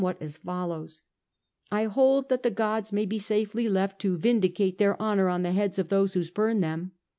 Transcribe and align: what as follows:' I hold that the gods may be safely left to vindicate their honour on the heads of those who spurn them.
what 0.01 0.19
as 0.19 0.35
follows:' 0.35 1.03
I 1.71 1.83
hold 1.83 2.29
that 2.29 2.41
the 2.41 2.49
gods 2.49 2.91
may 2.91 3.05
be 3.05 3.19
safely 3.19 3.69
left 3.69 4.01
to 4.01 4.17
vindicate 4.17 4.79
their 4.79 4.99
honour 4.99 5.29
on 5.29 5.43
the 5.43 5.51
heads 5.51 5.77
of 5.77 5.89
those 5.89 6.13
who 6.13 6.23
spurn 6.23 6.59
them. 6.59 6.93